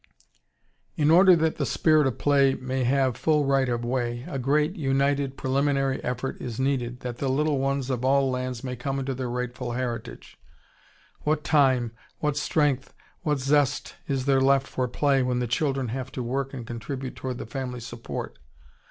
]In 1.01 1.11
order 1.11 1.35
that 1.35 1.57
the 1.57 1.63
"Spirit 1.67 2.07
of 2.07 2.17
Play" 2.17 2.55
may 2.55 2.85
have 2.85 3.15
full 3.15 3.45
right 3.45 3.69
of 3.69 3.85
way, 3.85 4.25
a 4.27 4.39
great, 4.39 4.75
united, 4.75 5.37
preliminary 5.37 6.03
effort 6.03 6.41
is 6.41 6.59
needed, 6.59 7.01
that 7.01 7.19
the 7.19 7.29
little 7.29 7.59
ones 7.59 7.91
of 7.91 8.03
all 8.03 8.31
lands 8.31 8.63
may 8.63 8.75
come 8.75 8.97
into 8.97 9.13
their 9.13 9.29
rightful 9.29 9.73
heritage. 9.73 10.37
What 11.19 11.43
time, 11.43 11.91
what 12.17 12.35
strength, 12.35 12.95
what 13.21 13.37
zest 13.37 13.93
is 14.07 14.25
there 14.25 14.41
left 14.41 14.65
for 14.65 14.87
play 14.87 15.21
when 15.21 15.37
the 15.37 15.45
children 15.45 15.89
have 15.89 16.11
to 16.13 16.23
work 16.23 16.51
and 16.51 16.65
contribute 16.65 17.15
toward 17.15 17.37
the 17.37 17.45
family 17.45 17.79
support? 17.79 18.39